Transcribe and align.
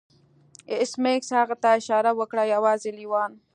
ایس 0.73 0.91
میکس 1.03 1.29
هغه 1.39 1.55
ته 1.61 1.69
اشاره 1.79 2.11
وکړه 2.19 2.43
یوازې 2.53 2.89
لیوان 2.97 3.31